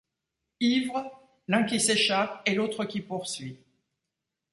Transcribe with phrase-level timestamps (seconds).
[0.61, 1.11] Ivres,
[1.47, 3.59] l’un qui s’échappe et l’autre qui poursuit